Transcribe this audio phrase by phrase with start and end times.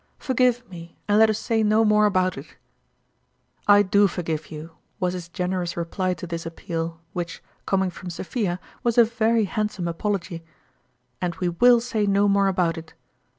[0.17, 2.55] Forgive me, and let us say no more about it!""
[3.77, 8.59] I do forgive you," was his generous reply to this appeal, which, coming from Sophia,
[8.81, 10.43] was a very handsome apology,"
[11.21, 12.95] and we will say no more about it."